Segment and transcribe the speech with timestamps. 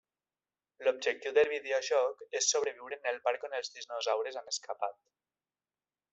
[0.85, 4.99] L'objectiu del videojoc és sobreviure en el parc on els dinosaures han escapat.